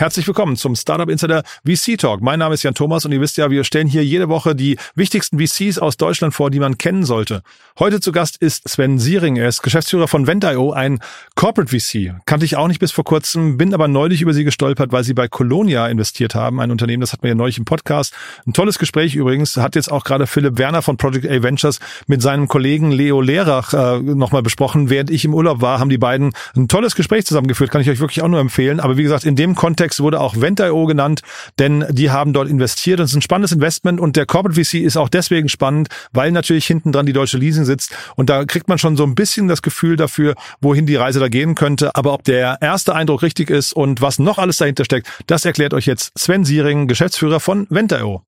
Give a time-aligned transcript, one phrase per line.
[0.00, 2.22] Herzlich willkommen zum Startup Insider VC Talk.
[2.22, 4.78] Mein Name ist Jan Thomas und ihr wisst ja, wir stellen hier jede Woche die
[4.94, 7.42] wichtigsten VCs aus Deutschland vor, die man kennen sollte.
[7.78, 9.36] Heute zu Gast ist Sven Siering.
[9.36, 11.00] Er ist Geschäftsführer von Vent.io, ein
[11.34, 12.14] Corporate VC.
[12.24, 15.12] Kannte ich auch nicht bis vor kurzem, bin aber neulich über sie gestolpert, weil sie
[15.12, 18.14] bei Colonia investiert haben, ein Unternehmen, das hatten wir ja neulich im Podcast.
[18.46, 22.22] Ein tolles Gespräch übrigens, hat jetzt auch gerade Philipp Werner von Project A Ventures mit
[22.22, 24.88] seinem Kollegen Leo Lehrach äh, nochmal besprochen.
[24.88, 28.00] Während ich im Urlaub war, haben die beiden ein tolles Gespräch zusammengeführt, kann ich euch
[28.00, 28.80] wirklich auch nur empfehlen.
[28.80, 31.22] Aber wie gesagt, in dem Kontext wurde auch Vent.io genannt,
[31.58, 34.96] denn die haben dort investiert es ist ein spannendes Investment und der Corporate VC ist
[34.96, 38.78] auch deswegen spannend, weil natürlich hinten dran die deutsche Leasing sitzt und da kriegt man
[38.78, 41.94] schon so ein bisschen das Gefühl dafür, wohin die Reise da gehen könnte.
[41.94, 45.74] Aber ob der erste Eindruck richtig ist und was noch alles dahinter steckt, das erklärt
[45.74, 48.22] euch jetzt Sven Siering, Geschäftsführer von Vent.io.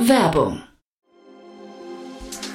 [0.00, 0.62] Werbung.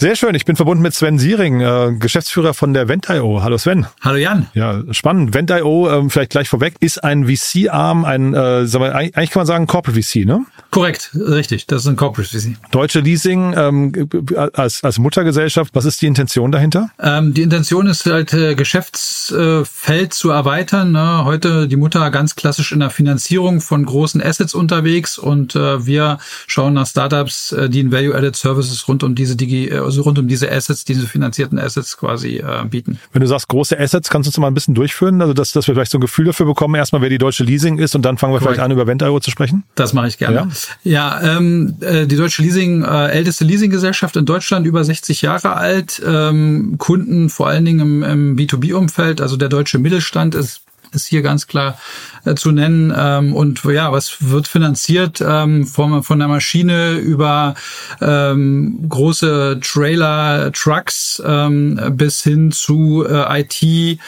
[0.00, 3.42] Sehr schön, ich bin verbunden mit Sven Siering, äh, Geschäftsführer von der Vent.io.
[3.42, 3.88] Hallo Sven.
[4.00, 4.46] Hallo Jan.
[4.54, 5.34] Ja, spannend.
[5.34, 9.46] Vent.io, ähm, vielleicht gleich vorweg, ist ein VC-Arm, ein, äh, sagen wir, eigentlich kann man
[9.48, 10.46] sagen Corporate VC, ne?
[10.70, 11.66] Korrekt, richtig.
[11.66, 12.56] Das ist ein Corporate VC.
[12.70, 14.08] Deutsche Leasing ähm,
[14.52, 16.90] als, als Muttergesellschaft, was ist die Intention dahinter?
[17.00, 20.92] Ähm, die Intention ist halt, äh, Geschäftsfeld zu erweitern.
[20.92, 21.24] Ne?
[21.24, 26.18] Heute die Mutter ganz klassisch in der Finanzierung von großen Assets unterwegs und äh, wir
[26.46, 30.18] schauen nach Startups, äh, die in Value-Added Services rund um diese Digi äh, also rund
[30.18, 32.98] um diese Assets, diese finanzierten Assets quasi äh, bieten.
[33.12, 35.66] Wenn du sagst große Assets, kannst du uns mal ein bisschen durchführen, also dass, dass
[35.66, 38.18] wir vielleicht so ein Gefühl dafür bekommen, erstmal wer die deutsche Leasing ist und dann
[38.18, 38.56] fangen wir Correct.
[38.56, 39.64] vielleicht an, über Vent.io zu sprechen?
[39.74, 40.48] Das mache ich gerne.
[40.84, 45.56] Ja, ja ähm, äh, die deutsche Leasing, äh, älteste Leasinggesellschaft in Deutschland, über 60 Jahre
[45.56, 50.62] alt, ähm, Kunden vor allen Dingen im, im B2B-Umfeld, also der deutsche Mittelstand ist
[50.92, 51.78] ist hier ganz klar
[52.24, 52.92] äh, zu nennen.
[52.96, 57.54] Ähm, und ja, was wird finanziert ähm, von, von der Maschine über
[58.00, 63.98] ähm, große Trailer, Trucks ähm, bis hin zu äh, IT,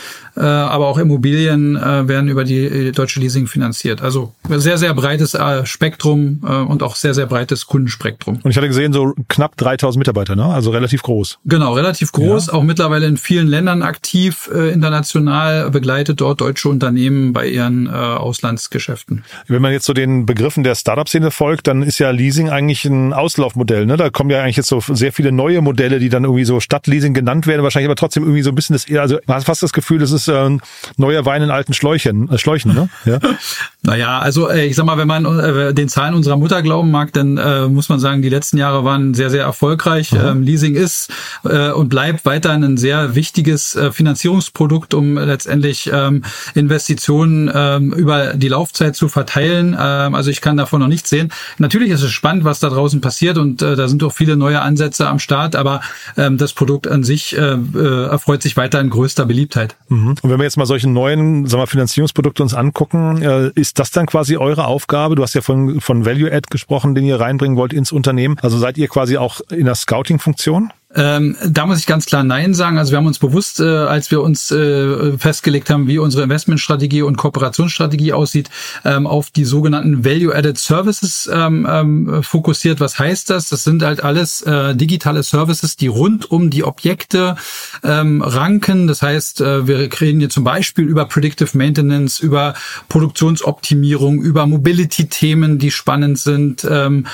[0.43, 4.03] aber auch Immobilien äh, werden über die äh, deutsche Leasing finanziert.
[4.03, 8.39] Also sehr, sehr breites äh, Spektrum äh, und auch sehr, sehr breites Kundenspektrum.
[8.43, 10.45] Und ich hatte gesehen, so knapp 3000 Mitarbeiter, ne?
[10.45, 11.39] also relativ groß.
[11.45, 12.53] Genau, relativ groß, ja.
[12.55, 17.91] auch mittlerweile in vielen Ländern aktiv, äh, international, begleitet dort deutsche Unternehmen bei ihren äh,
[17.91, 19.25] Auslandsgeschäften.
[19.49, 23.12] Wenn man jetzt so den Begriffen der Startup-Szene folgt, dann ist ja Leasing eigentlich ein
[23.12, 23.87] Auslaufmodell.
[23.87, 23.97] Ne?
[23.97, 27.15] Da kommen ja eigentlich jetzt so sehr viele neue Modelle, die dann irgendwie so Stadtleasing
[27.15, 29.72] genannt werden, wahrscheinlich aber trotzdem irgendwie so ein bisschen das, also man hat fast das
[29.72, 30.59] Gefühl, das ist äh,
[30.97, 32.89] neuer Wein in alten Schläuchen, äh, Schläuchen, ne?
[33.05, 33.19] Ja.
[33.83, 37.13] naja, also äh, ich sag mal, wenn man äh, den Zahlen unserer Mutter glauben mag,
[37.15, 40.13] dann äh, muss man sagen, die letzten Jahre waren sehr, sehr erfolgreich.
[40.13, 41.11] Ähm, Leasing ist
[41.45, 46.25] äh, und bleibt weiterhin ein sehr wichtiges äh, Finanzierungsprodukt, um letztendlich ähm,
[46.55, 49.75] Investitionen ähm, über die Laufzeit zu verteilen.
[49.79, 51.33] Ähm, also ich kann davon noch nichts sehen.
[51.57, 54.61] Natürlich ist es spannend, was da draußen passiert und äh, da sind auch viele neue
[54.61, 55.81] Ansätze am Start, aber
[56.19, 59.77] ähm, das Produkt an sich äh, äh, erfreut sich weiterhin größter Beliebtheit.
[59.89, 60.17] Mhm.
[60.21, 63.91] Und wenn wir jetzt mal solche neuen sagen wir, Finanzierungsprodukte uns angucken, äh, ist das
[63.91, 65.15] dann quasi eure Aufgabe?
[65.15, 68.37] Du hast ja von, von Value Add gesprochen, den ihr reinbringen wollt ins Unternehmen.
[68.43, 70.73] Also seid ihr quasi auch in der Scouting-Funktion?
[70.93, 72.77] Ähm, da muss ich ganz klar Nein sagen.
[72.77, 77.03] Also wir haben uns bewusst, äh, als wir uns äh, festgelegt haben, wie unsere Investmentstrategie
[77.03, 78.51] und Kooperationsstrategie aussieht,
[78.84, 82.81] ähm, auf die sogenannten Value-Added Services ähm, ähm, fokussiert.
[82.81, 83.48] Was heißt das?
[83.48, 87.37] Das sind halt alles äh, digitale Services, die rund um die Objekte
[87.84, 88.89] ähm, ranken.
[88.89, 92.54] Das heißt, äh, wir reden hier zum Beispiel über Predictive Maintenance, über
[92.89, 96.66] Produktionsoptimierung, über Mobility-Themen, die spannend sind.
[96.69, 97.07] Ähm,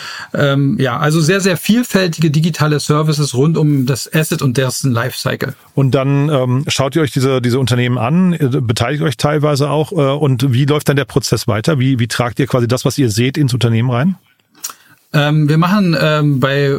[0.78, 5.54] ja, also sehr, sehr vielfältige digitale Services rund um um das Asset und dessen Lifecycle.
[5.74, 8.36] Und dann ähm, schaut ihr euch diese, diese Unternehmen an,
[8.66, 11.78] beteiligt euch teilweise auch äh, und wie läuft dann der Prozess weiter?
[11.78, 14.16] Wie, wie tragt ihr quasi das, was ihr seht, ins Unternehmen rein?
[15.12, 16.72] Ähm, wir machen ähm, bei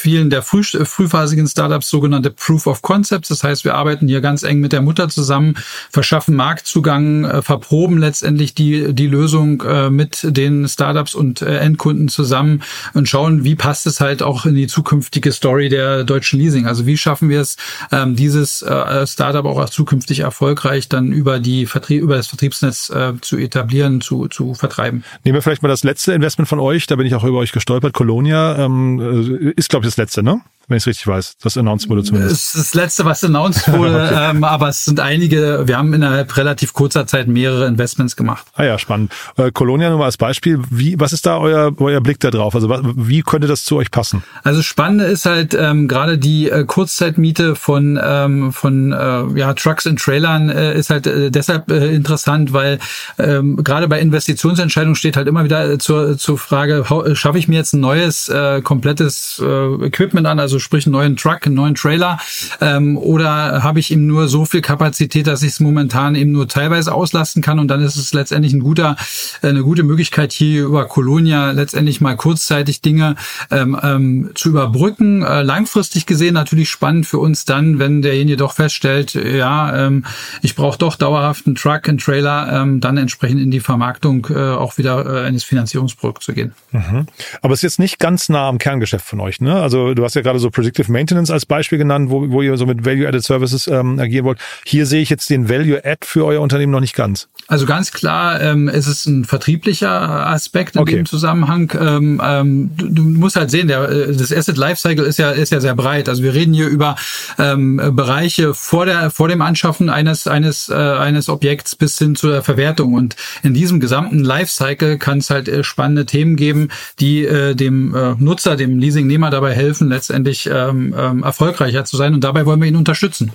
[0.00, 3.28] vielen der früh, frühphasigen Startups sogenannte Proof of Concepts.
[3.28, 5.56] Das heißt, wir arbeiten hier ganz eng mit der Mutter zusammen,
[5.90, 12.08] verschaffen Marktzugang, äh, verproben letztendlich die, die Lösung äh, mit den Startups und äh, Endkunden
[12.08, 12.62] zusammen
[12.94, 16.66] und schauen, wie passt es halt auch in die zukünftige Story der deutschen Leasing.
[16.66, 17.56] Also wie schaffen wir es,
[17.92, 23.12] ähm, dieses äh, Startup auch zukünftig erfolgreich dann über die Vertrieb, über das Vertriebsnetz äh,
[23.20, 25.04] zu etablieren, zu, zu vertreiben.
[25.24, 27.52] Nehmen wir vielleicht mal das letzte Investment von euch, da bin ich auch über euch
[27.52, 27.92] gestolpert.
[27.92, 30.40] Colonia ähm, äh, ist, glaube ich, das letzte, ne?
[30.70, 31.34] Wenn ich es richtig weiß.
[31.42, 32.32] Das announced wurde zumindest.
[32.32, 34.30] Das ist das Letzte, was announced wurde, okay.
[34.30, 38.46] ähm, aber es sind einige, wir haben innerhalb relativ kurzer Zeit mehrere Investments gemacht.
[38.54, 39.12] Ah ja, spannend.
[39.36, 42.54] Äh, Colonia nur mal als Beispiel, wie, was ist da euer, euer Blick da drauf?
[42.54, 44.22] Also wie könnte das zu euch passen?
[44.44, 49.86] Also spannende ist halt ähm, gerade die äh, Kurzzeitmiete von, ähm, von äh, ja, Trucks
[49.86, 52.78] und Trailern äh, ist halt äh, deshalb äh, interessant, weil
[53.18, 56.84] ähm, gerade bei Investitionsentscheidungen steht halt immer wieder zur, zur Frage,
[57.14, 61.16] schaffe ich mir jetzt ein neues, äh, komplettes äh, Equipment an, also sprich einen neuen
[61.16, 62.18] Truck, einen neuen Trailer,
[62.60, 66.48] ähm, oder habe ich eben nur so viel Kapazität, dass ich es momentan eben nur
[66.48, 68.96] teilweise auslasten kann und dann ist es letztendlich ein guter,
[69.42, 73.16] äh, eine gute Möglichkeit hier über Colonia letztendlich mal kurzzeitig Dinge
[73.50, 75.22] ähm, ähm, zu überbrücken.
[75.22, 80.04] Äh, langfristig gesehen natürlich spannend für uns dann, wenn derjenige doch feststellt, ja, ähm,
[80.42, 84.34] ich brauche doch dauerhaft einen Truck, einen Trailer, ähm, dann entsprechend in die Vermarktung äh,
[84.34, 86.52] auch wieder äh, eines Finanzierungsprodukts zu gehen.
[86.72, 87.06] Mhm.
[87.42, 89.60] Aber es ist jetzt nicht ganz nah am Kerngeschäft von euch, ne?
[89.60, 92.66] Also du hast ja gerade so Predictive Maintenance als Beispiel genannt, wo, wo ihr so
[92.66, 94.38] mit Value-Added Services ähm, agieren wollt.
[94.64, 97.28] Hier sehe ich jetzt den Value-Add für euer Unternehmen noch nicht ganz.
[97.46, 99.90] Also ganz klar ähm, ist es ein vertrieblicher
[100.28, 100.96] Aspekt in okay.
[100.96, 101.72] dem Zusammenhang.
[101.78, 105.50] Ähm, ähm, du, du, musst halt sehen, der, äh, das Asset Lifecycle ist ja ist
[105.50, 106.08] ja sehr breit.
[106.08, 106.94] Also wir reden hier über
[107.38, 112.42] ähm, Bereiche vor der vor dem Anschaffen eines eines äh, eines Objekts bis hin zur
[112.42, 116.68] Verwertung und in diesem gesamten Lifecycle kann es halt äh, spannende Themen geben,
[117.00, 122.14] die äh, dem äh, Nutzer, dem Leasingnehmer dabei helfen, letztendlich ähm, ähm, erfolgreicher zu sein
[122.14, 123.32] und dabei wollen wir ihn unterstützen.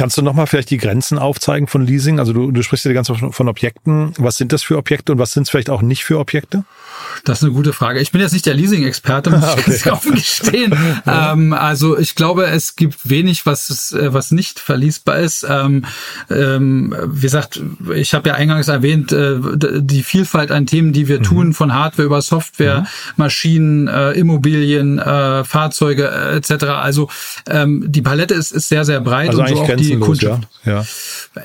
[0.00, 2.18] Kannst du nochmal vielleicht die Grenzen aufzeigen von Leasing?
[2.18, 4.14] Also du, du sprichst ja die ganze Zeit von Objekten.
[4.16, 6.64] Was sind das für Objekte und was sind es vielleicht auch nicht für Objekte?
[7.26, 8.00] Das ist eine gute Frage.
[8.00, 10.74] Ich bin jetzt nicht der Leasing-Experte, muss ich ganz offen gestehen.
[11.06, 15.46] ähm, also ich glaube, es gibt wenig, was äh, was nicht verliesbar ist.
[15.46, 15.84] Ähm,
[16.30, 17.60] ähm, wie gesagt,
[17.94, 19.36] ich habe ja eingangs erwähnt, äh,
[19.82, 21.24] die Vielfalt an Themen, die wir mhm.
[21.24, 22.86] tun, von Hardware über Software, mhm.
[23.16, 26.64] Maschinen, äh, Immobilien, äh, Fahrzeuge äh, etc.
[26.64, 27.10] Also
[27.50, 30.48] ähm, die Palette ist, ist sehr, sehr breit also und so auch die Kundschaft.
[30.64, 30.84] Ja?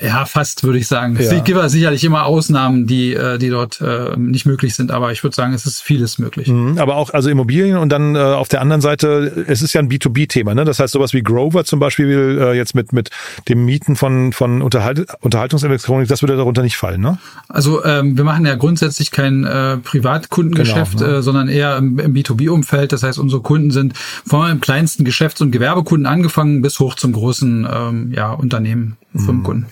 [0.02, 0.24] Ja.
[0.24, 1.16] fast würde ich sagen.
[1.16, 1.32] Ja.
[1.32, 5.22] Es gibt sicherlich immer Ausnahmen, die, äh, die dort äh, nicht möglich sind, aber ich
[5.22, 6.48] würde sagen, es ist vieles möglich.
[6.48, 9.80] Mhm, aber auch also Immobilien und dann äh, auf der anderen Seite, es ist ja
[9.80, 10.64] ein B2B-Thema, ne?
[10.64, 13.10] Das heißt sowas wie Grover zum Beispiel äh, jetzt mit mit
[13.48, 17.18] dem Mieten von von Unterhalt, Unterhaltungselektronik, das würde darunter nicht fallen, ne?
[17.48, 21.16] Also ähm, wir machen ja grundsätzlich kein äh, Privatkundengeschäft, genau, ne?
[21.18, 22.92] äh, sondern eher im, im B2B-Umfeld.
[22.92, 23.94] Das heißt, unsere Kunden sind
[24.26, 29.66] vom kleinsten Geschäfts- und Gewerbekunden angefangen bis hoch zum großen ähm, ja, Unternehmen, Firmenkunden.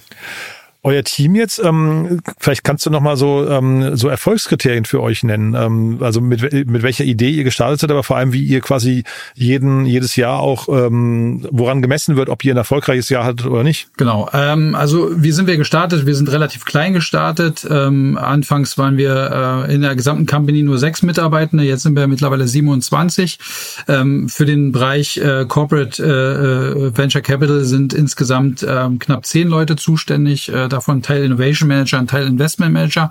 [0.85, 5.23] Euer Team jetzt, ähm, vielleicht kannst du noch mal so ähm, so Erfolgskriterien für euch
[5.23, 5.55] nennen.
[5.55, 9.05] Ähm, also mit mit welcher Idee ihr gestartet seid, aber vor allem wie ihr quasi
[9.35, 13.63] jeden jedes Jahr auch ähm, woran gemessen wird, ob ihr ein erfolgreiches Jahr hattet oder
[13.63, 13.89] nicht.
[13.97, 14.29] Genau.
[14.35, 16.05] Ähm, also wie sind wir gestartet?
[16.05, 17.67] Wir sind relativ klein gestartet.
[17.71, 21.65] Ähm, anfangs waren wir äh, in der gesamten Company nur sechs Mitarbeitende.
[21.65, 23.39] Jetzt sind wir mittlerweile 27.
[23.89, 29.49] Ähm, für den Bereich äh, Corporate äh, äh, Venture Capital sind insgesamt äh, knapp zehn
[29.49, 30.53] Leute zuständig.
[30.53, 33.11] Äh, davon Teil Innovation Manager und Teil Investment Manager.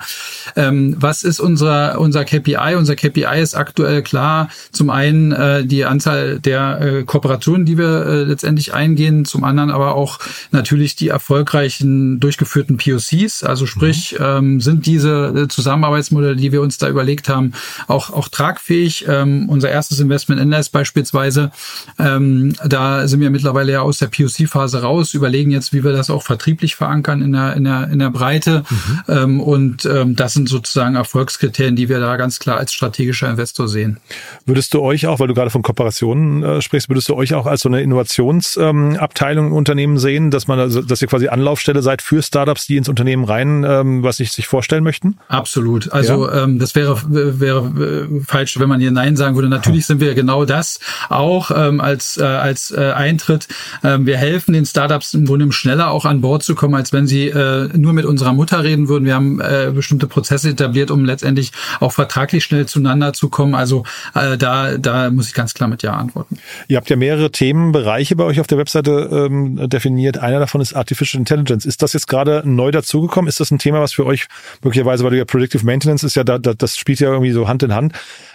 [0.56, 2.76] Ähm, was ist unser, unser KPI?
[2.78, 4.50] Unser KPI ist aktuell klar.
[4.72, 9.26] Zum einen äh, die Anzahl der äh, Kooperationen, die wir äh, letztendlich eingehen.
[9.26, 10.20] Zum anderen aber auch
[10.52, 13.44] natürlich die erfolgreichen durchgeführten POCs.
[13.44, 14.26] Also sprich, mhm.
[14.26, 17.54] ähm, sind diese äh, Zusammenarbeitsmodelle, die wir uns da überlegt haben,
[17.88, 19.06] auch, auch tragfähig.
[19.08, 21.52] Ähm, unser erstes Investment in NS beispielsweise,
[22.00, 26.10] ähm, da sind wir mittlerweile ja aus der POC-Phase raus, überlegen jetzt, wie wir das
[26.10, 28.64] auch vertrieblich verankern in der in der, in der Breite.
[28.70, 29.02] Mhm.
[29.08, 33.68] Ähm, und ähm, das sind sozusagen Erfolgskriterien, die wir da ganz klar als strategischer Investor
[33.68, 34.00] sehen.
[34.46, 37.46] Würdest du euch auch, weil du gerade von Kooperationen äh, sprichst, würdest du euch auch
[37.46, 41.82] als so eine Innovationsabteilung ähm, im Unternehmen sehen, dass man, also, dass ihr quasi Anlaufstelle
[41.82, 45.18] seid für Startups, die ins Unternehmen rein, ähm, was sich sich vorstellen möchten?
[45.28, 45.92] Absolut.
[45.92, 46.44] Also ja.
[46.44, 49.50] ähm, das wäre wäre äh, falsch, wenn man hier Nein sagen würde.
[49.50, 50.80] Natürlich sind wir genau das
[51.10, 53.48] auch ähm, als äh, als äh, Eintritt.
[53.84, 57.08] Ähm, wir helfen den Startups im Grunde schneller auch an Bord zu kommen, als wenn
[57.08, 57.34] sie äh,
[57.74, 59.06] nur mit unserer Mutter reden würden.
[59.06, 63.56] Wir haben äh, bestimmte Prozesse etabliert, um letztendlich auch vertraglich schnell zueinander zu kommen.
[63.56, 63.84] Also
[64.16, 66.38] äh, da, da muss ich ganz klar mit Ja antworten.
[66.68, 70.18] Ihr habt ja mehrere Themenbereiche bei euch auf der Webseite ähm, definiert.
[70.18, 71.66] Einer davon ist Artificial Intelligence.
[71.66, 73.28] Ist das jetzt gerade neu dazugekommen?
[73.28, 74.28] Ist das ein Thema, was für euch
[74.64, 77.48] möglicherweise, weil du ja Predictive Maintenance ist ja da, da das spielt ja irgendwie so
[77.48, 77.94] Hand in Hand.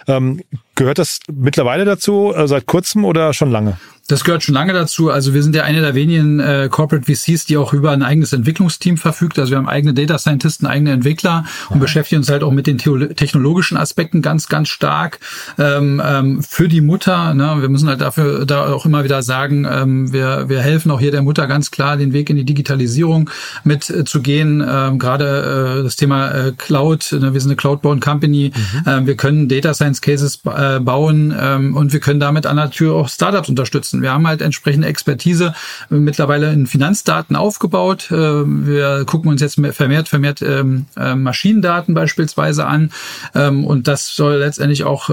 [0.09, 0.41] Ähm,
[0.79, 3.77] Gehört das mittlerweile dazu, äh, seit kurzem oder schon lange?
[4.07, 5.11] Das gehört schon lange dazu.
[5.11, 8.33] Also wir sind ja eine der wenigen äh, Corporate VCs, die auch über ein eigenes
[8.33, 9.37] Entwicklungsteam verfügt.
[9.37, 11.81] Also wir haben eigene Data Scientisten, eigene Entwickler und ja.
[11.81, 15.19] beschäftigen uns halt auch mit den technologischen Aspekten ganz, ganz stark.
[15.59, 19.67] Ähm, ähm, für die Mutter, ne, wir müssen halt dafür da auch immer wieder sagen,
[19.69, 23.29] ähm, wir, wir helfen auch hier der Mutter ganz klar, den Weg in die Digitalisierung
[23.63, 24.65] mit äh, zu gehen.
[24.67, 28.53] Ähm, Gerade äh, das Thema äh, Cloud, ne, wir sind eine Cloud-Bound Company.
[28.55, 28.83] Mhm.
[28.87, 32.71] Ähm, wir können Data Science Cases äh, bauen ähm, und wir können damit an der
[32.71, 34.01] Tür auch Startups unterstützen.
[34.01, 35.53] Wir haben halt entsprechende Expertise
[35.89, 38.11] mittlerweile in Finanzdaten aufgebaut.
[38.11, 42.91] Äh, wir gucken uns jetzt vermehrt, vermehrt ähm, äh, Maschinendaten beispielsweise an.
[43.35, 45.09] Ähm, und das soll letztendlich auch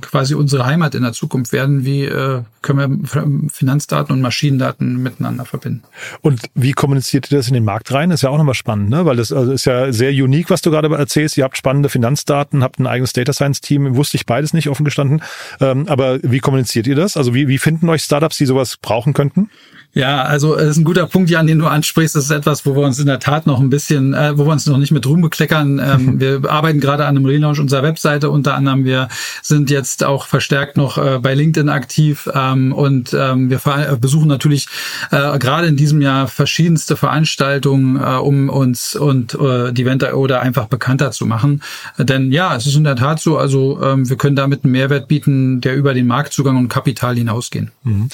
[0.00, 1.84] quasi unsere Heimat in der Zukunft werden.
[1.84, 2.10] Wie
[2.62, 5.82] können wir Finanzdaten und Maschinendaten miteinander verbinden?
[6.22, 8.10] Und wie kommuniziert ihr das in den Markt rein?
[8.10, 9.04] Das ist ja auch nochmal spannend, ne?
[9.04, 11.36] Weil das also ist ja sehr unique, was du gerade erzählst.
[11.36, 13.93] Ihr habt spannende Finanzdaten, habt ein eigenes Data Science Team.
[13.96, 15.22] Wusste ich beides nicht offen gestanden.
[15.58, 17.16] Aber wie kommuniziert ihr das?
[17.16, 19.50] Also wie, wie finden euch Startups, die sowas brauchen könnten?
[19.94, 22.16] Ja, also es ist ein guter Punkt, Jan, den du ansprichst.
[22.16, 24.52] Das ist etwas, wo wir uns in der Tat noch ein bisschen, äh, wo wir
[24.52, 25.78] uns noch nicht mit Ruhm bekleckern.
[25.78, 28.28] Ähm, wir arbeiten gerade an einem Relaunch unserer Webseite.
[28.28, 29.08] Unter anderem, wir
[29.40, 33.60] sind jetzt auch verstärkt noch äh, bei LinkedIn aktiv ähm, und ähm, wir
[34.00, 34.66] besuchen natürlich
[35.12, 40.42] äh, gerade in diesem Jahr verschiedenste Veranstaltungen, äh, um uns und äh, die Venta oder
[40.42, 41.62] einfach bekannter zu machen.
[41.98, 45.06] Denn ja, es ist in der Tat so, also ähm, wir können damit einen Mehrwert
[45.06, 47.70] bieten, der über den Marktzugang und Kapital hinausgehen.
[47.84, 48.08] Mhm.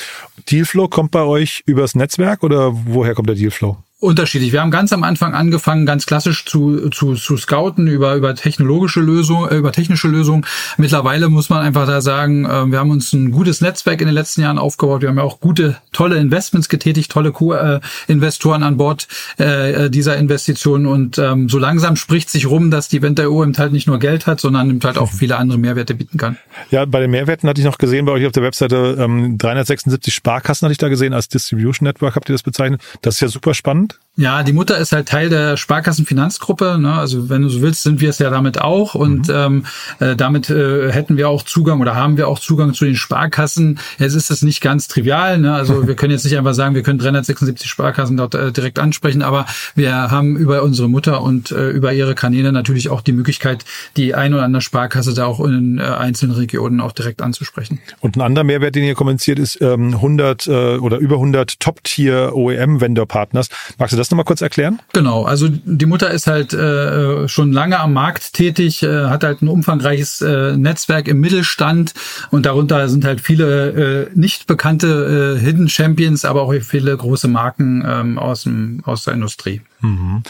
[0.51, 3.77] Dealflow kommt bei euch übers Netzwerk oder woher kommt der Dealflow?
[4.01, 4.53] Unterschiedlich.
[4.53, 9.01] Wir haben ganz am Anfang angefangen, ganz klassisch zu, zu, zu scouten über, über technologische
[9.01, 10.47] Lösungen, äh, über technische Lösungen.
[10.79, 14.15] Mittlerweile muss man einfach da sagen, äh, wir haben uns ein gutes Netzwerk in den
[14.15, 15.03] letzten Jahren aufgebaut.
[15.03, 20.87] Wir haben ja auch gute, tolle Investments getätigt, tolle Co-Investoren an Bord äh, dieser Investitionen.
[20.87, 24.27] Und ähm, so langsam spricht sich rum, dass die Venta.io eben halt nicht nur Geld
[24.27, 26.39] hat, sondern eben halt auch viele andere Mehrwerte bieten kann.
[26.71, 30.15] Ja, bei den Mehrwerten hatte ich noch gesehen bei euch auf der Webseite ähm, 376
[30.15, 32.81] Sparkassen hatte ich da gesehen als Distribution Network, habt ihr das bezeichnet.
[33.03, 33.90] Das ist ja super spannend.
[33.91, 34.10] Deutschland?
[34.21, 36.77] Ja, die Mutter ist halt Teil der Sparkassenfinanzgruppe.
[36.79, 36.93] Ne?
[36.93, 38.95] Also wenn du so willst, sind wir es ja damit auch.
[38.95, 39.35] Und mhm.
[39.35, 39.67] ähm,
[39.99, 43.79] äh, damit äh, hätten wir auch Zugang oder haben wir auch Zugang zu den Sparkassen.
[43.99, 45.39] Jetzt ist das nicht ganz trivial.
[45.39, 45.55] Ne?
[45.55, 49.23] Also wir können jetzt nicht einfach sagen, wir können 376 Sparkassen dort äh, direkt ansprechen,
[49.23, 53.65] aber wir haben über unsere Mutter und äh, über ihre Kanäle natürlich auch die Möglichkeit,
[53.97, 57.81] die ein oder andere Sparkasse da auch in äh, einzelnen Regionen auch direkt anzusprechen.
[58.01, 62.33] Und ein anderer Mehrwert, den ihr kommuniziert, ist ähm, 100 äh, oder über 100 Top-Tier
[62.35, 63.49] OEM-Vendor-Partners.
[63.79, 64.81] Magst du das nochmal kurz erklären?
[64.93, 69.43] Genau, also die Mutter ist halt äh, schon lange am Markt tätig, äh, hat halt
[69.43, 71.95] ein umfangreiches äh, Netzwerk im Mittelstand
[72.31, 77.29] und darunter sind halt viele äh, nicht bekannte äh, Hidden Champions, aber auch viele große
[77.29, 79.63] Marken ähm, aus, dem, aus der Industrie.
[79.81, 80.23] Mhm.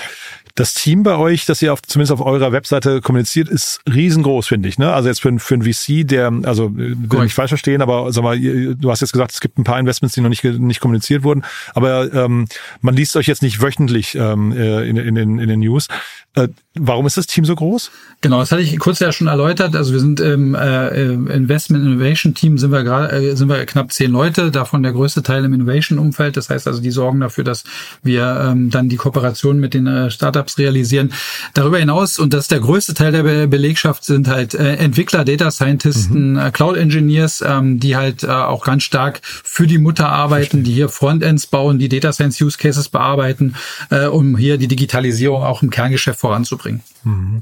[0.55, 4.69] Das Team bei euch, das ihr auf, zumindest auf eurer Webseite kommuniziert, ist riesengroß, finde
[4.69, 4.79] ich.
[4.79, 4.93] Ne?
[4.93, 8.23] Also jetzt für, für einen VC, der, also äh, will nicht falsch verstehen, aber sag
[8.23, 11.23] mal, du hast jetzt gesagt, es gibt ein paar Investments, die noch nicht, nicht kommuniziert
[11.23, 12.47] wurden, aber ähm,
[12.81, 15.89] man liest euch jetzt nicht wöchentlich ähm, äh, in, in, in, in den News.
[16.35, 17.91] Äh, warum ist das Team so groß?
[18.21, 19.75] Genau, das hatte ich kurz ja schon erläutert.
[19.75, 23.93] Also wir sind im äh, Investment Innovation Team sind wir gerade äh, sind wir knapp
[23.93, 26.37] zehn Leute, davon der größte Teil im Innovation Umfeld.
[26.37, 27.65] Das heißt also, die sorgen dafür, dass
[28.03, 31.13] wir ähm, dann die Kooperation mit den äh, Startups realisieren.
[31.55, 35.25] Darüber hinaus und das ist der größte Teil der Be Belegschaft sind halt äh, Entwickler,
[35.25, 36.39] Data Scientisten, mhm.
[36.39, 40.65] äh, Cloud Engineers, ähm, die halt äh, auch ganz stark für die Mutter arbeiten, Verstehen.
[40.65, 43.57] die hier Frontends bauen, die Data Science Use Cases bearbeiten,
[43.91, 46.83] äh, um hier die Digitalisierung auch im Kerngeschäft voranzubringen.
[47.05, 47.41] Mhm.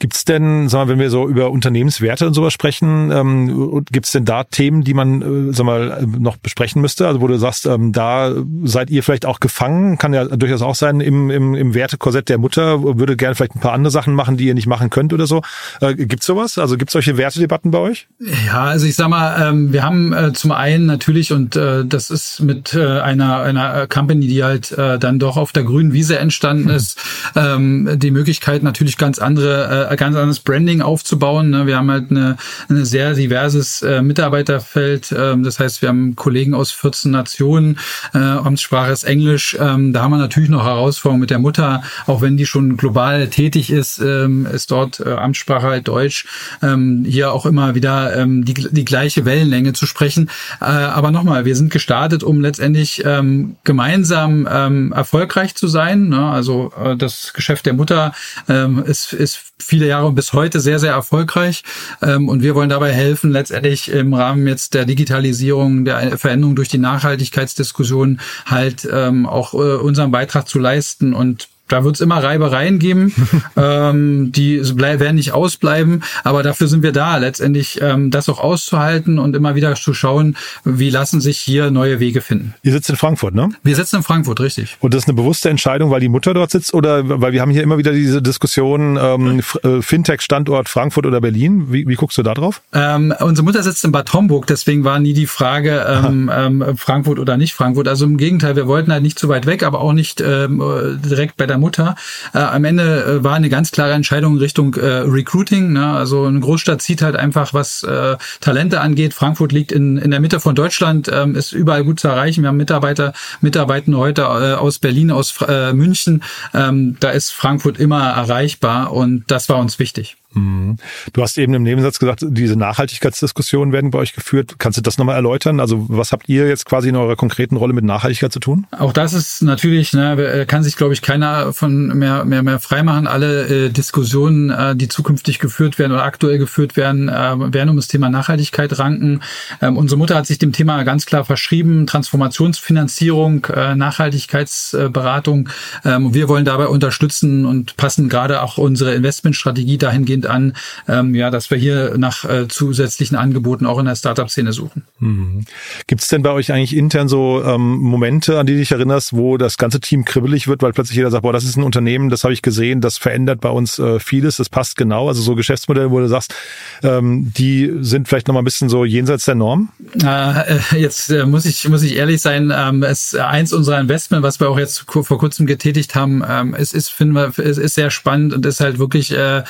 [0.00, 4.06] Gibt es denn, sagen wir, wenn wir so über Unternehmenswerte und sowas sprechen, ähm, gibt
[4.06, 7.06] es denn da Themen, die man, äh, sag mal, noch besprechen müsste?
[7.06, 8.32] Also wo du sagst, ähm, da
[8.64, 12.38] seid ihr vielleicht auch gefangen, kann ja durchaus auch sein im, im, im Wertekorsett der
[12.38, 15.28] Mutter, würde gerne vielleicht ein paar andere Sachen machen, die ihr nicht machen könnt oder
[15.28, 15.42] so.
[15.80, 16.58] Äh, gibt's sowas?
[16.58, 18.08] Also gibt's solche Wertedebatten bei euch?
[18.46, 22.10] Ja, also ich sag mal, ähm, wir haben äh, zum einen natürlich, und äh, das
[22.10, 26.18] ist mit äh, einer, einer Company, die halt äh, dann doch auf der grünen Wiese
[26.18, 26.98] entstanden ist,
[27.36, 31.50] ähm, die Möglichkeit natürlich ganz andere äh, ganz anderes Branding aufzubauen.
[31.50, 31.66] Ne?
[31.66, 32.36] Wir haben halt eine,
[32.68, 35.14] eine sehr diverses äh, Mitarbeiterfeld.
[35.16, 37.78] Ähm, das heißt, wir haben Kollegen aus 14 Nationen.
[38.12, 39.56] Äh, Amtssprache ist Englisch.
[39.60, 43.28] Ähm, da haben wir natürlich noch Herausforderungen mit der Mutter, auch wenn die schon global
[43.28, 46.26] tätig ist, ähm, ist dort äh, Amtssprache halt Deutsch.
[46.62, 50.30] Ähm, hier auch immer wieder ähm, die, die gleiche Wellenlänge zu sprechen.
[50.60, 56.08] Äh, aber nochmal, wir sind gestartet, um letztendlich ähm, gemeinsam ähm, erfolgreich zu sein.
[56.08, 56.30] Ne?
[56.30, 58.12] Also äh, das Geschäft der Mutter
[58.48, 61.62] ähm, ist, ist viele Jahre und bis heute sehr, sehr erfolgreich.
[62.02, 66.68] Ähm, und wir wollen dabei helfen, letztendlich im Rahmen jetzt der Digitalisierung, der Veränderung durch
[66.68, 72.22] die Nachhaltigkeitsdiskussion halt ähm, auch äh, unseren Beitrag zu leisten und da wird es immer
[72.22, 73.14] Reibereien geben,
[73.56, 79.18] ähm, die werden nicht ausbleiben, aber dafür sind wir da, letztendlich ähm, das auch auszuhalten
[79.18, 82.54] und immer wieder zu schauen, wie lassen sich hier neue Wege finden.
[82.62, 83.48] Ihr sitzt in Frankfurt, ne?
[83.62, 84.76] Wir sitzen in Frankfurt, richtig.
[84.80, 87.50] Und das ist eine bewusste Entscheidung, weil die Mutter dort sitzt oder weil wir haben
[87.50, 91.72] hier immer wieder diese Diskussion ähm, äh, Fintech-Standort Frankfurt oder Berlin.
[91.72, 92.62] Wie, wie guckst du da drauf?
[92.72, 97.18] Ähm, unsere Mutter sitzt in Bad Homburg, deswegen war nie die Frage ähm, ähm, Frankfurt
[97.18, 97.88] oder nicht Frankfurt.
[97.88, 100.62] Also im Gegenteil, wir wollten halt nicht zu weit weg, aber auch nicht ähm,
[101.04, 101.94] direkt bei der Mutter.
[102.32, 105.72] Äh, am Ende äh, war eine ganz klare Entscheidung Richtung äh, Recruiting.
[105.72, 105.86] Ne?
[105.86, 109.14] Also eine Großstadt zieht halt einfach, was äh, Talente angeht.
[109.14, 112.42] Frankfurt liegt in, in der Mitte von Deutschland, ähm, ist überall gut zu erreichen.
[112.42, 116.22] Wir haben Mitarbeiter, Mitarbeiter heute äh, aus Berlin, aus äh, München.
[116.52, 120.16] Ähm, da ist Frankfurt immer erreichbar und das war uns wichtig.
[120.34, 120.76] Mhm.
[121.12, 124.56] Du hast eben im Nebensatz gesagt, diese Nachhaltigkeitsdiskussionen werden bei euch geführt.
[124.58, 125.60] Kannst du das nochmal erläutern?
[125.60, 128.66] Also was habt ihr jetzt quasi in eurer konkreten Rolle mit Nachhaltigkeit zu tun?
[128.76, 132.60] Auch das ist natürlich, ne, äh, kann sich, glaube ich, keiner von mehr, mehr, mehr
[132.60, 133.06] freimachen.
[133.06, 137.76] Alle äh, Diskussionen, äh, die zukünftig geführt werden oder aktuell geführt werden, äh, werden um
[137.76, 139.20] das Thema Nachhaltigkeit ranken.
[139.62, 141.86] Ähm, unsere Mutter hat sich dem Thema ganz klar verschrieben.
[141.86, 145.48] Transformationsfinanzierung, äh, Nachhaltigkeitsberatung.
[145.84, 150.54] Ähm, wir wollen dabei unterstützen und passen gerade auch unsere Investmentstrategie dahingehend dahingehend an,
[150.88, 154.84] ähm, ja, dass wir hier nach äh, zusätzlichen Angeboten auch in der Startup-Szene suchen.
[154.98, 155.44] Mhm.
[155.86, 159.14] Gibt es denn bei euch eigentlich intern so ähm, Momente, an die du dich erinnerst,
[159.14, 162.10] wo das ganze Team kribbelig wird, weil plötzlich jeder sagt, boah, das ist ein Unternehmen,
[162.10, 165.08] das habe ich gesehen, das verändert bei uns äh, vieles, das passt genau.
[165.08, 166.34] Also so Geschäftsmodelle, wo du sagst,
[166.82, 169.70] ähm, die sind vielleicht noch mal ein bisschen so jenseits der Norm?
[170.02, 174.40] Äh, jetzt äh, muss ich muss ich ehrlich sein, ähm, es eins unserer Investment, was
[174.40, 177.90] wir auch jetzt vor kurzem getätigt haben, ähm, es ist finden wir es ist sehr
[177.90, 179.42] spannend und ist halt wirklich äh,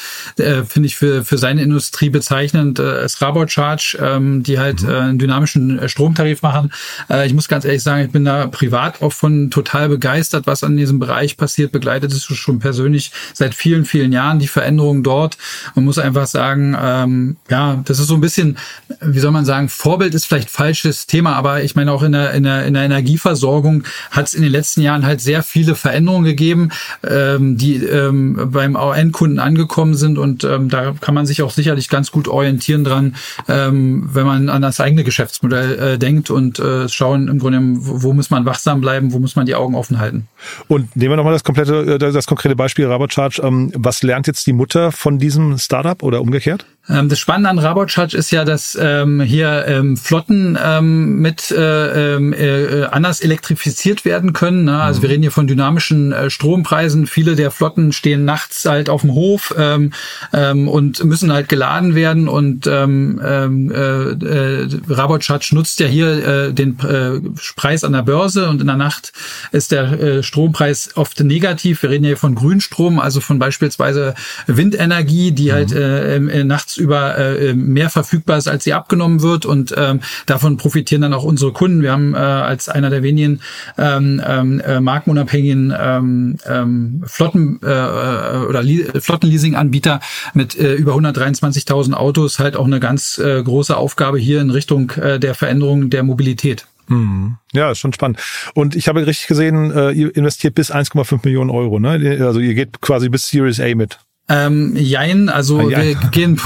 [0.64, 4.82] äh, finde ich für, für seine Industrie bezeichnend, äh, ist Rabot Charge, ähm, die halt
[4.82, 4.90] mhm.
[4.90, 6.72] äh, einen dynamischen äh, Stromtarif machen.
[7.08, 10.64] Äh, ich muss ganz ehrlich sagen, ich bin da privat auch von total begeistert, was
[10.64, 15.36] an diesem Bereich passiert, begleitet es schon persönlich seit vielen, vielen Jahren, die Veränderungen dort.
[15.74, 18.58] Man muss einfach sagen, ähm, ja, das ist so ein bisschen,
[19.00, 22.32] wie soll man sagen, Vorbild ist vielleicht falsches Thema, aber ich meine auch in der,
[22.32, 26.24] in der, in der Energieversorgung hat es in den letzten Jahren halt sehr viele Veränderungen
[26.24, 26.70] gegeben,
[27.06, 31.88] ähm, die ähm, beim Endkunden angekommen sind und ähm, da kann man sich auch sicherlich
[31.88, 33.16] ganz gut orientieren dran,
[33.48, 38.12] ähm, wenn man an das eigene Geschäftsmodell äh, denkt und äh, schauen im Grunde, wo,
[38.12, 40.28] muss man wachsam bleiben, wo muss man die Augen offen halten.
[40.68, 43.42] Und nehmen wir nochmal das komplette, äh, das konkrete Beispiel Rabocharge.
[43.42, 46.66] Ähm, was lernt jetzt die Mutter von diesem Startup oder umgekehrt?
[46.88, 52.16] Ähm, das Spannende an Rabotschatsch ist ja, dass ähm, hier ähm, Flotten ähm, mit äh,
[52.16, 54.64] ähm, äh, anders elektrifiziert werden können.
[54.64, 54.80] Ne?
[54.80, 55.02] Also mhm.
[55.02, 57.06] wir reden hier von dynamischen äh, Strompreisen.
[57.06, 59.92] Viele der Flotten stehen nachts halt auf dem Hof ähm,
[60.32, 62.28] ähm, und müssen halt geladen werden.
[62.28, 67.20] Und ähm, ähm äh, äh, Rabotschatsch nutzt ja hier äh, den äh,
[67.56, 69.12] Preis an der Börse und in der Nacht
[69.52, 71.82] ist der äh, Strompreis oft negativ.
[71.82, 74.14] Wir reden hier von Grünstrom, also von beispielsweise
[74.46, 75.74] Windenergie, die halt, mhm.
[75.74, 79.46] halt äh, nachts über äh, mehr verfügbar ist, als sie abgenommen wird.
[79.46, 81.82] Und ähm, davon profitieren dann auch unsere Kunden.
[81.82, 83.40] Wir haben äh, als einer der wenigen
[83.78, 88.62] ähm, ähm, äh, markenunabhängigen ähm, ähm, Flotten äh, äh oder
[89.00, 90.00] Flottenleasing-Anbieter
[90.34, 94.90] mit äh, über 123.000 Autos halt auch eine ganz äh, große Aufgabe hier in Richtung
[94.92, 96.66] äh, der Veränderung der Mobilität.
[96.88, 97.36] Mhm.
[97.52, 98.20] Ja, ist schon spannend.
[98.54, 101.78] Und ich habe richtig gesehen, äh, ihr investiert bis 1,5 Millionen Euro.
[101.78, 102.18] Ne?
[102.20, 103.98] Also ihr geht quasi bis Series A mit.
[104.26, 106.40] Ähm, jein, also ah, wir gehen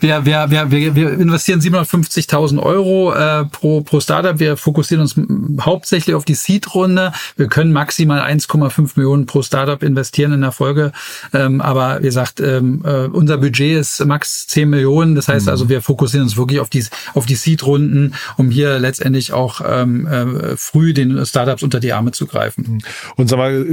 [0.00, 4.38] wir, wir, wir, wir, wir investieren 750.000 Euro äh, pro, pro Startup.
[4.38, 5.20] Wir fokussieren uns
[5.60, 7.12] hauptsächlich auf die Seed-Runde.
[7.36, 10.92] Wir können maximal 1,5 Millionen pro Startup investieren in der Folge.
[11.34, 15.14] Ähm, aber wie gesagt, ähm, äh, unser Budget ist max 10 Millionen.
[15.14, 15.50] Das heißt mhm.
[15.50, 20.06] also, wir fokussieren uns wirklich auf die, auf die Seed-Runden, um hier letztendlich auch ähm,
[20.06, 22.82] äh, früh den Startups unter die Arme zu greifen.
[23.16, 23.66] Und sag mal,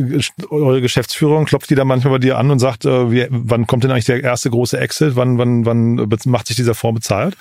[0.49, 3.83] eure Geschäftsführung klopft die da manchmal bei dir an und sagt, äh, wir wann kommt
[3.83, 5.15] denn eigentlich der erste große Exit?
[5.15, 7.37] Wann, wann, wann macht sich dieser Fonds bezahlt?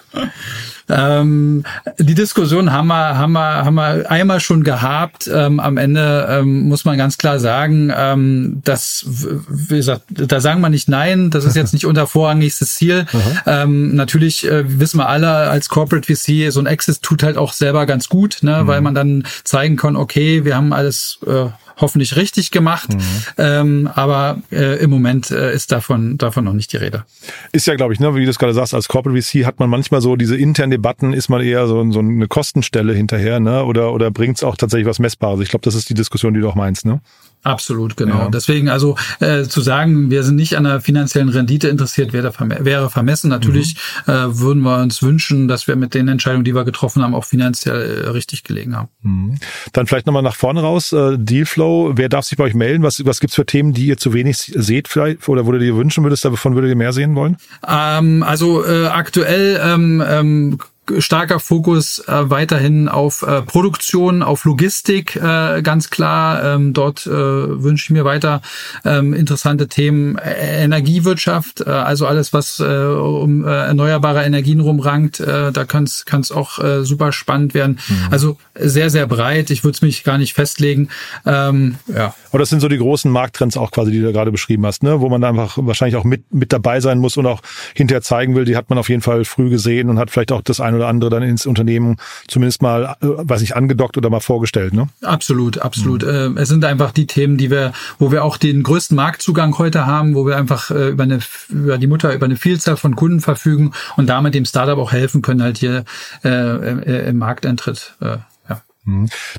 [0.88, 1.64] Ähm,
[1.98, 5.30] die Diskussion haben wir, haben wir, haben wir einmal schon gehabt.
[5.32, 9.04] Ähm, am Ende ähm, muss man ganz klar sagen, ähm, dass,
[9.48, 11.30] wie gesagt, da sagen wir nicht nein.
[11.30, 13.06] Das ist jetzt nicht unser vorrangigstes Ziel.
[13.46, 17.52] Ähm, natürlich äh, wissen wir alle als Corporate VC, so ein Exit tut halt auch
[17.52, 18.66] selber ganz gut, ne, mhm.
[18.66, 21.46] weil man dann zeigen kann, okay, wir haben alles äh,
[21.78, 22.92] hoffentlich richtig gemacht.
[22.92, 23.00] Mhm.
[23.38, 27.04] Ähm, aber äh, im Moment äh, ist davon, davon noch nicht die Rede.
[27.52, 29.70] Ist ja, glaube ich, ne, wie du es gerade sagst, als Corporate VC hat man
[29.70, 33.64] manchmal so diese internen Debatten, ist man eher so, so eine Kostenstelle hinterher, ne?
[33.64, 35.40] Oder, oder bringt es auch tatsächlich was Messbares?
[35.40, 37.00] Ich glaube, das ist die Diskussion, die du auch meinst, ne?
[37.44, 38.18] Absolut, genau.
[38.18, 38.28] Ja.
[38.30, 42.32] Deswegen also äh, zu sagen, wir sind nicht an der finanziellen Rendite interessiert, wäre,
[42.64, 43.30] wäre vermessen.
[43.30, 44.12] Natürlich mhm.
[44.12, 47.24] äh, würden wir uns wünschen, dass wir mit den Entscheidungen, die wir getroffen haben, auch
[47.24, 48.88] finanziell äh, richtig gelegen haben.
[49.02, 49.38] Mhm.
[49.72, 50.92] Dann vielleicht nochmal nach vorne raus.
[50.92, 51.92] Äh, Dealflow.
[51.96, 52.82] Wer darf sich bei euch melden?
[52.82, 55.76] Was, was gibt's für Themen, die ihr zu wenig seht vielleicht oder wo du dir
[55.76, 57.36] wünschen würdest, davon würdet ihr mehr sehen wollen?
[57.66, 60.58] Ähm, also äh, aktuell ähm, ähm,
[60.98, 66.42] starker Fokus äh, weiterhin auf äh, Produktion, auf Logistik, äh, ganz klar.
[66.44, 68.42] Ähm, dort äh, wünsche ich mir weiter
[68.84, 70.16] ähm, interessante Themen.
[70.18, 75.84] Äh, Energiewirtschaft, äh, also alles, was äh, um äh, erneuerbare Energien rumrankt, äh, da kann
[75.84, 77.78] es auch äh, super spannend werden.
[77.88, 77.96] Mhm.
[78.10, 79.50] Also sehr, sehr breit.
[79.50, 80.88] Ich würde es mich gar nicht festlegen.
[81.26, 82.14] Ähm, ja.
[82.30, 85.00] Aber das sind so die großen Markttrends auch quasi, die du gerade beschrieben hast, ne?
[85.00, 87.40] wo man einfach wahrscheinlich auch mit, mit dabei sein muss und auch
[87.74, 90.42] hinterher zeigen will, die hat man auf jeden Fall früh gesehen und hat vielleicht auch
[90.42, 94.20] das eine oder andere dann ins Unternehmen zumindest mal, äh, weiß ich, angedockt oder mal
[94.20, 94.88] vorgestellt, ne?
[95.02, 96.04] Absolut, absolut.
[96.04, 96.36] Mhm.
[96.36, 100.14] Es sind einfach die Themen, die wir, wo wir auch den größten Marktzugang heute haben,
[100.14, 103.72] wo wir einfach äh, über eine, über die Mutter, über eine Vielzahl von Kunden verfügen
[103.96, 105.84] und damit dem Startup auch helfen können, halt hier
[106.24, 108.18] äh, äh, im Markteintritt äh.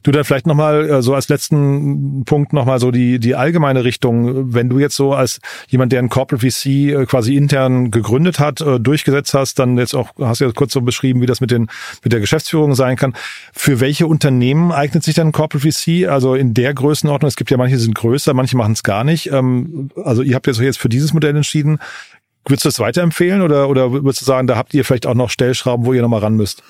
[0.04, 4.54] Du dann vielleicht nochmal äh, so als letzten Punkt nochmal so die, die allgemeine Richtung,
[4.54, 8.62] wenn du jetzt so als jemand, der ein Corporate VC äh, quasi intern gegründet hat,
[8.62, 11.52] äh, durchgesetzt hast, dann jetzt auch, hast du ja kurz so beschrieben, wie das mit
[11.52, 11.68] den,
[12.04, 13.14] mit der Geschäftsführung sein kann.
[13.54, 16.08] Für welche Unternehmen eignet sich dann Corporate VC?
[16.08, 19.32] Also in der Größenordnung, es gibt ja manche, sind größer, manche machen es gar nicht.
[19.32, 21.80] Ähm, also ihr habt jetzt jetzt für dieses Modell entschieden.
[22.46, 25.30] Würdest du das weiterempfehlen oder, oder würdest du sagen, da habt ihr vielleicht auch noch
[25.30, 26.64] Stellschrauben, wo ihr nochmal ran müsst?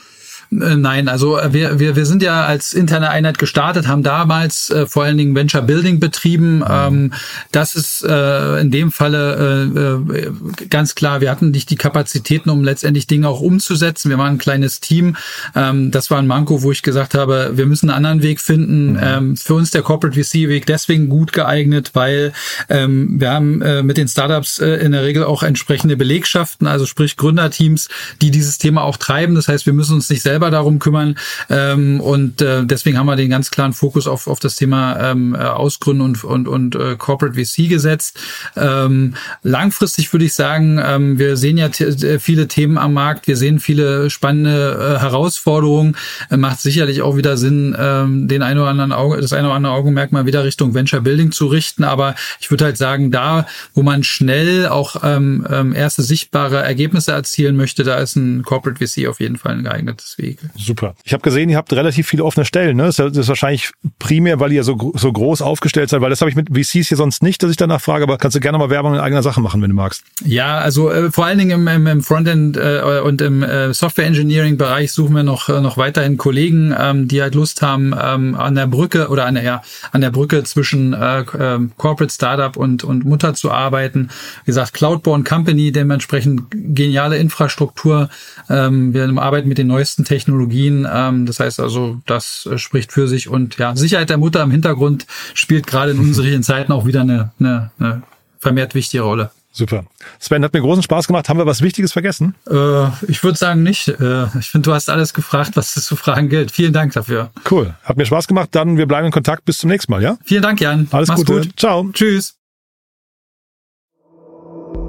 [0.52, 4.70] Äh, nein, also äh, wir, wir, wir sind ja als interne Einheit gestartet, haben damals
[4.70, 6.60] äh, vor allen Dingen Venture Building betrieben.
[6.60, 6.66] Mhm.
[6.70, 7.14] Ähm,
[7.52, 9.72] das ist äh, in dem Falle
[10.10, 10.32] äh, äh,
[10.70, 14.10] ganz klar, wir hatten nicht die Kapazitäten, um letztendlich Dinge auch umzusetzen.
[14.10, 15.16] Wir waren ein kleines Team.
[15.56, 18.94] Ähm, das war ein Manko, wo ich gesagt habe, wir müssen einen anderen Weg finden.
[18.94, 19.00] Mhm.
[19.02, 22.34] Ähm, für uns der Corporate VC-Weg deswegen gut geeignet, weil
[22.70, 26.86] ähm, wir haben äh, mit den Startups äh, in der Regel auch entsprechende Belegschaften, also
[26.86, 27.90] sprich Gründerteams,
[28.22, 29.36] die dieses Thema auch treiben.
[29.36, 31.16] Das heißt, wir müssen uns nicht selber selber darum kümmern.
[31.50, 35.36] Ähm, und äh, deswegen haben wir den ganz klaren Fokus auf, auf das Thema ähm,
[35.36, 38.18] äh, Ausgründen und, und, und äh, Corporate VC gesetzt.
[38.56, 43.36] Ähm, langfristig würde ich sagen, ähm, wir sehen ja äh, viele Themen am Markt, wir
[43.36, 45.98] sehen viele spannende äh, Herausforderungen.
[46.30, 49.56] Äh, macht sicherlich auch wieder Sinn, ähm, den ein oder anderen Auge, das eine oder
[49.56, 51.84] andere Augenmerk mal wieder Richtung Venture Building zu richten.
[51.84, 57.12] Aber ich würde halt sagen, da, wo man schnell auch ähm, ähm, erste sichtbare Ergebnisse
[57.12, 60.29] erzielen möchte, da ist ein Corporate VC auf jeden Fall ein geeignetes Weg.
[60.30, 60.50] Wege.
[60.56, 60.96] Super.
[61.04, 62.78] Ich habe gesehen, ihr habt relativ viele offene Stellen.
[62.78, 62.84] Ne?
[62.84, 66.36] Das ist wahrscheinlich primär, weil ihr so, so groß aufgestellt seid, weil das habe ich
[66.36, 68.94] mit VCs hier sonst nicht, dass ich danach frage, aber kannst du gerne mal Werbung
[68.94, 70.04] in eigener Sache machen, wenn du magst.
[70.24, 74.06] Ja, also äh, vor allen Dingen im, im, im Frontend äh, und im äh, Software
[74.06, 78.36] Engineering Bereich suchen wir noch, äh, noch weiterhin Kollegen, ähm, die halt Lust haben, ähm,
[78.36, 79.62] an der Brücke oder an der, ja,
[79.92, 84.10] an der Brücke zwischen äh, äh, Corporate Startup und, und Mutter zu arbeiten.
[84.46, 88.10] Wie gesagt, Cloudborne Company, dementsprechend geniale Infrastruktur.
[88.50, 90.88] Ähm, wir arbeiten mit den neuesten Technologien Technologien.
[90.92, 94.52] Ähm, das heißt also, das äh, spricht für sich und ja, Sicherheit der Mutter im
[94.52, 98.04] Hintergrund spielt gerade in unseren Zeiten auch wieder eine, eine, eine
[98.38, 99.32] vermehrt wichtige Rolle.
[99.52, 99.86] Super.
[100.20, 101.28] Sven, hat mir großen Spaß gemacht.
[101.28, 102.36] Haben wir was Wichtiges vergessen?
[102.50, 103.88] Äh, ich würde sagen nicht.
[103.88, 106.52] Äh, ich finde, du hast alles gefragt, was es zu fragen gilt.
[106.52, 107.32] Vielen Dank dafür.
[107.50, 107.74] Cool.
[107.84, 108.50] Hat mir Spaß gemacht.
[108.52, 109.46] Dann wir bleiben in Kontakt.
[109.46, 110.18] Bis zum nächsten Mal, ja?
[110.24, 110.88] Vielen Dank, Jan.
[110.92, 111.48] Alles Mach's Gute.
[111.48, 111.60] Gut.
[111.60, 111.90] Ciao.
[111.92, 112.36] Tschüss.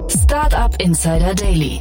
[0.09, 1.81] Startup Insider Daily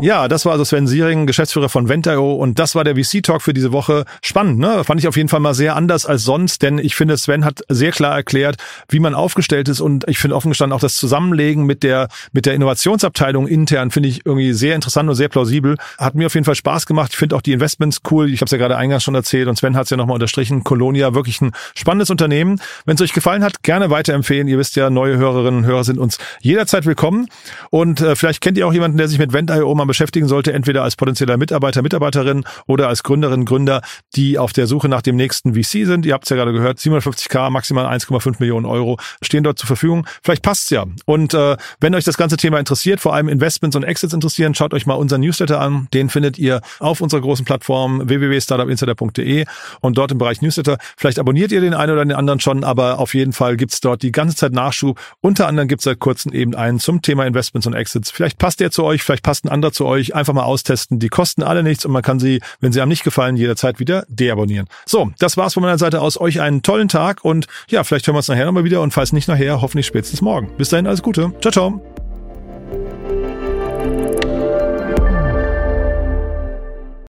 [0.00, 3.54] Ja, das war also Sven Siering, Geschäftsführer von Ventio und das war der VC-Talk für
[3.54, 4.04] diese Woche.
[4.22, 4.82] Spannend, ne?
[4.82, 7.60] Fand ich auf jeden Fall mal sehr anders als sonst, denn ich finde, Sven hat
[7.68, 8.56] sehr klar erklärt,
[8.88, 12.44] wie man aufgestellt ist und ich finde offen gestanden auch das Zusammenlegen mit der, mit
[12.44, 15.76] der Innovationsabteilung intern finde ich irgendwie sehr interessant und sehr plausibel.
[15.96, 17.12] Hat mir auf jeden Fall Spaß gemacht.
[17.12, 18.28] Ich finde auch die Investments cool.
[18.32, 20.64] Ich habe es ja gerade eingangs schon erzählt und Sven hat es ja nochmal unterstrichen.
[20.64, 22.60] Colonia, wirklich ein spannendes Unternehmen.
[22.84, 24.48] Wenn es euch gefallen hat, gerne weiterempfehlen.
[24.48, 27.28] Ihr wisst ja, neue Hörerinnen und Hörer sind uns jederzeit willkommen
[27.70, 30.82] und äh, vielleicht kennt ihr auch jemanden, der sich mit Ventio mal beschäftigen sollte, entweder
[30.82, 33.82] als potenzieller Mitarbeiter, Mitarbeiterin oder als Gründerin, Gründer,
[34.16, 36.06] die auf der Suche nach dem nächsten VC sind.
[36.06, 40.06] Ihr habt es ja gerade gehört, 750k, maximal 1,5 Millionen Euro stehen dort zur Verfügung.
[40.22, 40.84] Vielleicht passt's ja.
[41.06, 44.74] Und äh, wenn euch das ganze Thema interessiert, vor allem Investments und Exits interessieren, schaut
[44.74, 45.88] euch mal unseren Newsletter an.
[45.92, 49.44] Den findet ihr auf unserer großen Plattform www.startupinsider.de
[49.80, 50.78] und dort im Bereich Newsletter.
[50.96, 54.02] Vielleicht abonniert ihr den einen oder den anderen schon, aber auf jeden Fall gibt's dort
[54.02, 55.00] die ganze Zeit Nachschub.
[55.20, 58.10] Unter anderem gibt's seit kurzem eben einen zum Thema Investments und Exits.
[58.10, 60.14] Vielleicht passt der zu euch, vielleicht passt ein anderer zu euch.
[60.14, 60.98] Einfach mal austesten.
[60.98, 64.04] Die kosten alle nichts und man kann sie, wenn sie einem nicht gefallen, jederzeit wieder
[64.08, 64.66] deabonnieren.
[64.86, 66.20] So, das war's von meiner Seite aus.
[66.20, 69.12] Euch einen tollen Tag und ja, vielleicht hören wir uns nachher nochmal wieder und falls
[69.12, 70.50] nicht nachher, hoffentlich spätestens morgen.
[70.56, 71.32] Bis dahin, alles Gute.
[71.40, 71.82] Ciao, ciao.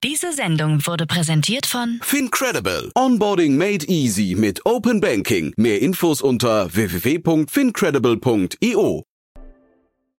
[0.04, 2.92] Diese Sendung wurde präsentiert von Fincredible.
[2.96, 5.54] Onboarding made easy mit Open Banking.
[5.58, 9.04] Mehr Infos unter www.fincredible.io.